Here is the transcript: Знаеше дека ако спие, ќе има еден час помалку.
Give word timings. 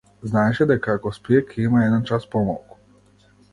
Знаеше 0.29 0.65
дека 0.71 0.95
ако 0.99 1.11
спие, 1.17 1.43
ќе 1.51 1.67
има 1.67 1.83
еден 1.89 2.09
час 2.13 2.29
помалку. 2.35 2.83